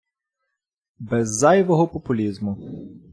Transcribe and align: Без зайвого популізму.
Без 0.99 1.37
зайвого 1.39 1.87
популізму. 1.87 2.57